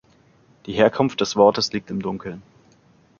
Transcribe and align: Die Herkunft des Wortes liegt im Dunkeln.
Die 0.65 0.73
Herkunft 0.73 1.21
des 1.21 1.35
Wortes 1.35 1.73
liegt 1.73 1.91
im 1.91 2.01
Dunkeln. 2.01 2.41